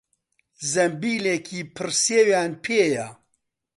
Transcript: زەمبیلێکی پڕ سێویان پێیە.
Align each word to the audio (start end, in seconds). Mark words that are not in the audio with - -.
زەمبیلێکی 0.71 1.59
پڕ 1.75 1.89
سێویان 2.03 2.51
پێیە. 2.63 3.07